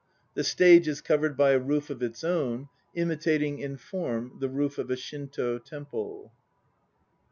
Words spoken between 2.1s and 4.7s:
own, imitating in form the